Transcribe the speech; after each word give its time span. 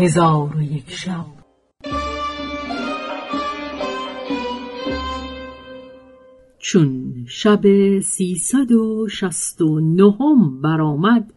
هزار 0.00 0.56
و 0.56 0.62
یک 0.62 0.90
شب. 0.90 1.24
چون 6.58 7.14
شب 7.28 7.60
سیصد 8.00 8.72
و 8.72 9.08
شست 9.08 9.60
و 9.60 9.80
نهم 9.80 10.62
برآمد 10.62 11.32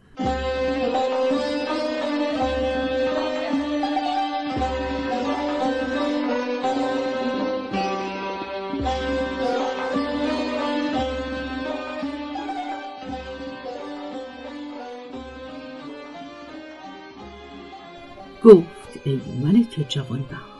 گفت 18.43 18.99
ای 19.03 19.19
ملک 19.43 19.85
جوانبخت. 19.89 20.53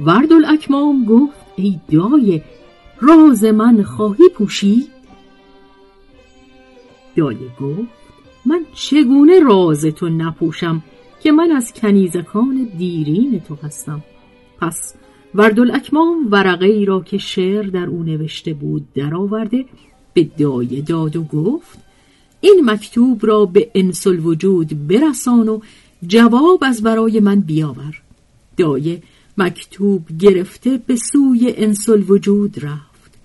ورد 0.00 0.32
الاکمام 0.32 1.04
گفت 1.04 1.44
ای 1.56 1.80
دایه 1.90 2.44
راز 3.00 3.44
من 3.44 3.82
خواهی 3.82 4.28
پوشید؟ 4.34 4.88
دایه 7.16 7.48
گفت 7.60 8.04
من 8.46 8.60
چگونه 8.74 9.40
راز 9.40 9.86
تو 9.86 10.08
نپوشم 10.08 10.82
که 11.20 11.32
من 11.32 11.50
از 11.50 11.72
کنیزکان 11.72 12.68
دیرین 12.78 13.40
تو 13.40 13.56
هستم؟ 13.62 14.02
پس 14.60 14.94
وردالاکمام 15.34 16.28
ورقه 16.30 16.66
ای 16.66 16.84
را 16.84 17.00
که 17.00 17.18
شعر 17.18 17.62
در 17.62 17.86
او 17.86 18.02
نوشته 18.02 18.54
بود 18.54 18.92
درآورده 18.94 19.64
به 20.14 20.24
دایه 20.38 20.80
داد 20.80 21.16
و 21.16 21.22
گفت 21.22 21.78
این 22.40 22.60
مکتوب 22.64 23.26
را 23.26 23.46
به 23.46 23.70
انسل 23.74 24.18
وجود 24.18 24.86
برسان 24.88 25.48
و 25.48 25.60
جواب 26.06 26.58
از 26.62 26.82
برای 26.82 27.20
من 27.20 27.40
بیاور. 27.40 28.02
دایه 28.56 29.02
مکتوب 29.38 30.02
گرفته 30.18 30.80
به 30.86 30.96
سوی 30.96 31.54
انسل 31.56 32.02
وجود 32.08 32.64
رفت. 32.64 33.18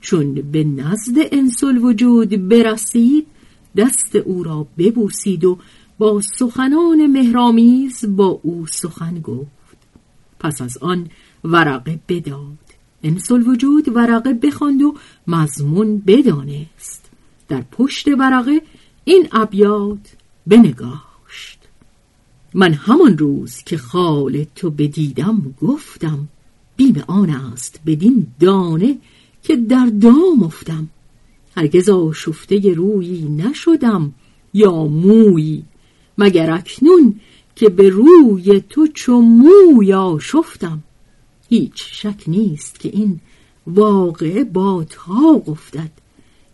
چون 0.00 0.34
به 0.34 0.64
نزد 0.64 1.16
انسل 1.32 1.78
وجود 1.78 2.48
برسید 2.48 3.26
دست 3.76 4.16
او 4.16 4.42
را 4.42 4.66
ببوسید 4.78 5.44
و 5.44 5.58
با 5.98 6.20
سخنان 6.38 7.06
مهرامیز 7.06 8.04
با 8.16 8.40
او 8.42 8.66
سخن 8.66 9.20
گفت. 9.20 9.76
پس 10.40 10.62
از 10.62 10.78
آن 10.78 11.08
ورقه 11.44 12.00
بداد. 12.08 12.58
انسل 13.02 13.42
وجود 13.48 13.96
ورقه 13.96 14.32
بخواند 14.32 14.82
و 14.82 14.94
مضمون 15.26 16.02
بدانست. 16.06 17.10
در 17.48 17.60
پشت 17.72 18.08
ورقه 18.08 18.62
این 19.04 19.28
ابیات 19.32 20.16
بنگاشت 20.46 21.05
من 22.58 22.72
همان 22.72 23.18
روز 23.18 23.62
که 23.66 23.76
خال 23.76 24.46
تو 24.54 24.70
بدیدم 24.70 25.54
گفتم 25.62 26.28
بیم 26.76 27.02
آن 27.06 27.30
است 27.30 27.80
بدین 27.86 28.26
دانه 28.40 28.98
که 29.42 29.56
در 29.56 29.86
دام 29.86 30.42
افتم. 30.42 30.88
هرگز 31.56 31.88
آشفته 31.88 32.74
رویی 32.74 33.28
نشدم 33.28 34.12
یا 34.54 34.84
مویی 34.84 35.64
مگر 36.18 36.50
اکنون 36.50 37.20
که 37.56 37.68
به 37.68 37.88
روی 37.88 38.60
تو 38.60 38.86
چو 38.86 39.20
موی 39.20 39.92
آشفتم. 39.92 40.82
هیچ 41.48 41.84
شک 41.92 42.22
نیست 42.26 42.80
که 42.80 42.88
این 42.88 43.20
واقعه 43.66 44.44
با 44.44 44.84
تا 44.84 45.42
افتد 45.46 45.90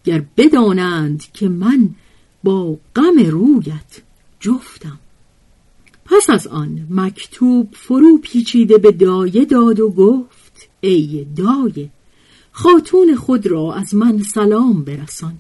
گر 0.05 0.25
بدانند 0.36 1.25
که 1.33 1.48
من 1.48 1.91
با 2.45 2.77
غم 2.97 3.19
رویت 3.19 4.03
جفتم. 4.41 4.98
پس 6.12 6.30
از 6.30 6.46
آن 6.46 6.86
مکتوب 6.90 7.68
فرو 7.73 8.18
پیچیده 8.18 8.78
به 8.78 8.92
دایه 8.92 9.45
داد 9.45 9.80
و 9.80 9.90
گفت 9.90 10.68
ای 10.80 11.27
دایه 11.36 11.90
خاتون 12.52 13.14
خود 13.14 13.46
را 13.46 13.74
از 13.74 13.95
من 13.95 14.22
سلام 14.22 14.84
برسان. 14.84 15.34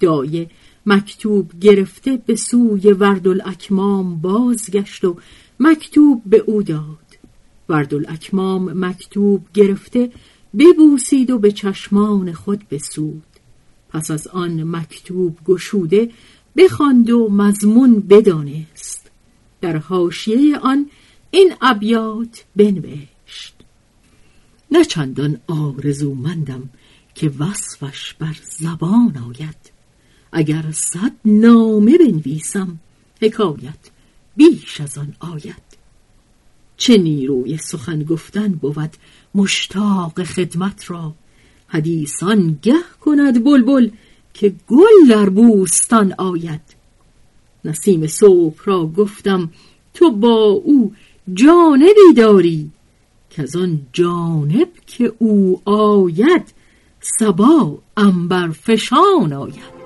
دایه 0.00 0.50
مکتوب 0.86 1.50
گرفته 1.60 2.22
به 2.26 2.36
سوی 2.36 2.92
وردالاکمام 2.92 4.16
بازگشت 4.16 5.04
و 5.04 5.16
مکتوب 5.60 6.22
به 6.26 6.44
او 6.46 6.62
داد. 6.62 7.18
وردالاکمام 7.68 8.84
مکتوب 8.84 9.42
گرفته 9.54 10.10
ببوسید 10.58 11.30
و 11.30 11.38
به 11.38 11.52
چشمان 11.52 12.32
خود 12.32 12.68
بسود. 12.70 13.22
پس 13.88 14.10
از 14.10 14.26
آن 14.26 14.62
مکتوب 14.62 15.38
گشوده 15.44 16.10
بخواند 16.56 17.10
و 17.10 17.28
مضمون 17.28 18.00
بدانست. 18.00 19.09
در 19.60 19.76
حاشیه 19.76 20.58
آن 20.58 20.90
این 21.30 21.54
ابیات 21.60 22.44
بنوشت. 22.56 23.54
نه 24.70 24.84
چندان 24.84 25.40
آرزومندم 25.48 26.70
که 27.14 27.32
وصفش 27.38 28.14
بر 28.14 28.36
زبان 28.58 29.16
آید. 29.28 29.70
اگر 30.32 30.64
صد 30.72 31.12
نامه 31.24 31.98
بنویسم 31.98 32.78
حکایت 33.22 33.90
بیش 34.36 34.80
از 34.80 34.98
آن 34.98 35.14
آید. 35.20 35.70
چه 36.76 36.98
نیروی 36.98 37.56
سخن 37.56 38.02
گفتن 38.02 38.48
بود 38.48 38.90
مشتاق 39.34 40.22
خدمت 40.24 40.90
را؟ 40.90 41.14
حدیثان 41.66 42.58
گه 42.62 42.82
کند 43.00 43.44
بلبل 43.44 43.90
که 44.34 44.54
گل 44.68 45.08
در 45.10 45.28
بوستان 45.28 46.14
آید. 46.18 46.79
نسیم 47.64 48.06
صبح 48.06 48.56
را 48.64 48.86
گفتم 48.86 49.50
تو 49.94 50.10
با 50.10 50.44
او 50.44 50.92
جانبی 51.34 52.14
داری 52.16 52.70
که 53.30 53.42
از 53.42 53.56
آن 53.56 53.80
جانب 53.92 54.68
که 54.86 55.12
او 55.18 55.60
آید 55.64 56.54
سبا 57.00 57.78
انبر 57.96 58.48
فشان 58.48 59.32
آید. 59.32 59.79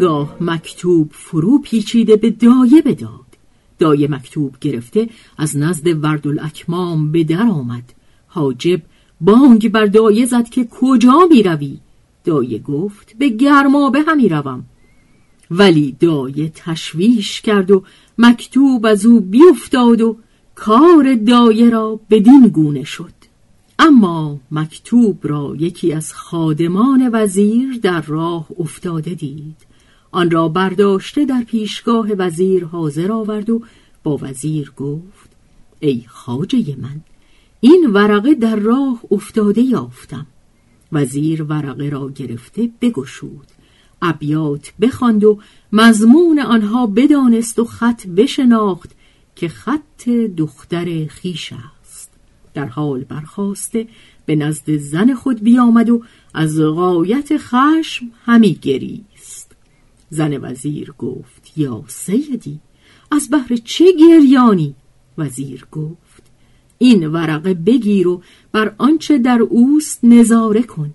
آنگاه 0.00 0.36
مکتوب 0.40 1.10
فرو 1.12 1.58
پیچیده 1.58 2.16
به 2.16 2.30
دایه 2.30 2.82
بداد. 2.82 3.26
دایه 3.78 4.10
مکتوب 4.10 4.56
گرفته 4.60 5.08
از 5.38 5.56
نزد 5.56 6.04
وردالاکمام 6.04 7.12
به 7.12 7.24
در 7.24 7.42
آمد. 7.42 7.92
حاجب 8.26 8.82
بانگ 9.20 9.68
بر 9.68 9.86
دایه 9.86 10.26
زد 10.26 10.48
که 10.48 10.64
کجا 10.64 11.18
می 11.30 11.42
روی؟ 11.42 11.78
دایه 12.24 12.58
گفت 12.58 13.16
به 13.18 13.28
گرما 13.28 13.90
به 13.90 14.00
همی 14.00 14.28
روم. 14.28 14.64
ولی 15.50 15.96
دایه 16.00 16.52
تشویش 16.54 17.40
کرد 17.40 17.70
و 17.70 17.82
مکتوب 18.18 18.86
از 18.86 19.06
او 19.06 19.20
بیفتاد 19.20 20.00
و 20.00 20.16
کار 20.54 21.14
دایه 21.14 21.70
را 21.70 22.00
بدین 22.10 22.48
گونه 22.48 22.84
شد. 22.84 23.20
اما 23.78 24.40
مکتوب 24.50 25.18
را 25.22 25.56
یکی 25.58 25.92
از 25.92 26.14
خادمان 26.14 27.10
وزیر 27.12 27.78
در 27.82 28.00
راه 28.00 28.46
افتاده 28.58 29.14
دید. 29.14 29.69
آن 30.12 30.30
را 30.30 30.48
برداشته 30.48 31.24
در 31.24 31.42
پیشگاه 31.42 32.08
وزیر 32.12 32.64
حاضر 32.64 33.12
آورد 33.12 33.50
و 33.50 33.62
با 34.02 34.18
وزیر 34.22 34.72
گفت 34.76 35.30
ای 35.80 36.04
خاجه 36.08 36.76
من 36.78 37.00
این 37.60 37.90
ورقه 37.92 38.34
در 38.34 38.56
راه 38.56 39.00
افتاده 39.10 39.60
یافتم. 39.60 40.26
وزیر 40.92 41.42
ورقه 41.42 41.88
را 41.88 42.10
گرفته 42.10 42.70
بگشود. 42.80 43.46
ابیات 44.02 44.72
بخواند 44.80 45.24
و 45.24 45.38
مضمون 45.72 46.38
آنها 46.38 46.86
بدانست 46.86 47.58
و 47.58 47.64
خط 47.64 48.06
بشناخت 48.06 48.90
که 49.36 49.48
خط 49.48 50.08
دختر 50.36 51.06
خیش 51.06 51.52
است. 51.52 52.10
در 52.54 52.66
حال 52.66 53.04
برخواسته 53.04 53.86
به 54.26 54.36
نزد 54.36 54.76
زن 54.76 55.14
خود 55.14 55.42
بیامد 55.42 55.90
و 55.90 56.02
از 56.34 56.60
غایت 56.60 57.36
خشم 57.36 58.06
همی 58.24 58.54
گرید. 58.54 59.09
زن 60.10 60.36
وزیر 60.36 60.92
گفت 60.98 61.52
یا 61.56 61.84
سیدی 61.88 62.60
از 63.10 63.28
بهر 63.30 63.56
چه 63.64 63.84
گریانی؟ 63.92 64.74
وزیر 65.18 65.66
گفت 65.72 66.22
این 66.78 67.06
ورقه 67.06 67.54
بگیر 67.54 68.08
و 68.08 68.22
بر 68.52 68.74
آنچه 68.78 69.18
در 69.18 69.38
اوست 69.40 70.04
نظاره 70.04 70.62
کن. 70.62 70.94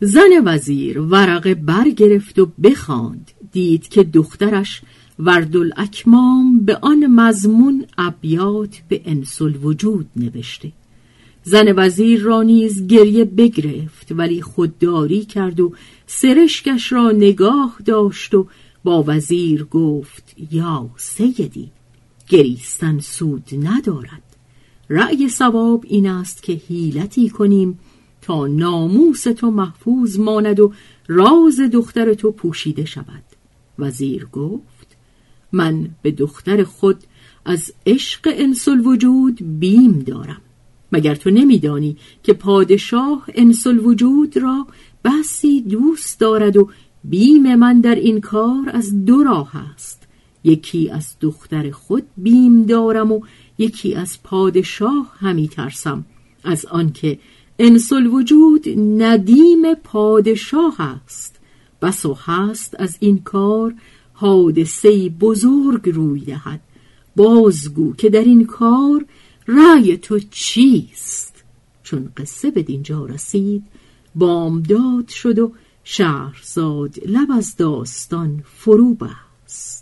زن 0.00 0.30
وزیر 0.44 1.00
ورقه 1.00 1.54
برگرفت 1.54 2.38
و 2.38 2.46
بخواند. 2.62 3.30
دید 3.52 3.88
که 3.88 4.04
دخترش 4.04 4.82
وردالاکمام 5.18 6.58
به 6.64 6.76
آن 6.76 7.06
مضمون 7.06 7.86
ابیات 7.98 8.82
به 8.88 9.00
انسل 9.04 9.56
وجود 9.56 10.06
نوشته. 10.16 10.72
زن 11.44 11.72
وزیر 11.76 12.22
را 12.22 12.42
نیز 12.42 12.86
گریه 12.86 13.24
بگرفت 13.24 14.12
ولی 14.12 14.42
خودداری 14.42 15.24
کرد 15.24 15.60
و 15.60 15.72
سرشکش 16.06 16.92
را 16.92 17.10
نگاه 17.10 17.76
داشت 17.84 18.34
و 18.34 18.46
با 18.84 19.04
وزیر 19.06 19.64
گفت 19.64 20.34
یا 20.52 20.90
سیدی 20.96 21.70
گریستن 22.28 22.98
سود 22.98 23.48
ندارد. 23.52 24.22
رأی 24.88 25.28
سواب 25.28 25.84
این 25.88 26.06
است 26.08 26.42
که 26.42 26.52
حیلتی 26.52 27.28
کنیم 27.28 27.78
تا 28.22 28.46
ناموس 28.46 29.22
تو 29.22 29.50
محفوظ 29.50 30.18
ماند 30.18 30.60
و 30.60 30.72
راز 31.08 31.60
دختر 31.60 32.14
تو 32.14 32.30
پوشیده 32.32 32.84
شود. 32.84 33.22
وزیر 33.78 34.26
گفت 34.32 34.96
من 35.52 35.90
به 36.02 36.10
دختر 36.10 36.64
خود 36.64 36.96
از 37.44 37.72
عشق 37.86 38.32
انسل 38.32 38.80
وجود 38.86 39.60
بیم 39.60 39.98
دارم. 39.98 40.40
مگر 40.92 41.14
تو 41.14 41.30
نمیدانی 41.30 41.96
که 42.22 42.32
پادشاه 42.32 43.24
انسل 43.34 43.78
وجود 43.78 44.36
را 44.36 44.66
بسی 45.04 45.60
دوست 45.60 46.20
دارد 46.20 46.56
و 46.56 46.68
بیم 47.04 47.54
من 47.54 47.80
در 47.80 47.94
این 47.94 48.20
کار 48.20 48.70
از 48.72 49.04
دو 49.04 49.22
راه 49.22 49.56
است. 49.56 50.08
یکی 50.44 50.90
از 50.90 51.14
دختر 51.20 51.70
خود 51.70 52.02
بیم 52.16 52.62
دارم 52.62 53.12
و 53.12 53.20
یکی 53.58 53.94
از 53.94 54.22
پادشاه 54.22 55.16
همی 55.18 55.48
ترسم. 55.48 56.04
از 56.44 56.66
آنکه 56.66 57.18
انسل 57.58 58.06
وجود 58.06 58.68
ندیم 59.02 59.74
پادشاه 59.74 60.80
است. 60.80 61.40
بس 61.82 62.06
و 62.06 62.14
هست 62.14 62.76
از 62.78 62.96
این 63.00 63.18
کار 63.18 63.74
حادثه 64.12 65.08
بزرگ 65.08 65.88
روی 65.88 66.20
دهد. 66.20 66.60
بازگو 67.16 67.94
که 67.94 68.10
در 68.10 68.24
این 68.24 68.44
کار 68.44 69.04
رأی 69.46 69.96
تو 69.96 70.18
چیست؟ 70.18 71.44
چون 71.82 72.12
قصه 72.16 72.50
به 72.50 72.62
دینجا 72.62 73.06
رسید 73.06 73.64
بامداد 74.14 75.08
شد 75.08 75.38
و 75.38 75.52
شهرزاد 75.84 76.98
لب 77.06 77.28
از 77.30 77.56
داستان 77.56 78.44
فرو 78.46 78.94
بست. 78.94 79.81